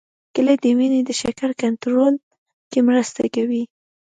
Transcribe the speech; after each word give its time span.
کېله 0.33 0.53
د 0.63 0.65
وینې 0.77 1.01
د 1.05 1.09
شکر 1.21 1.49
کنټرول 1.61 2.13
کې 2.71 2.79
مرسته 2.89 3.21
کوي. 3.35 3.63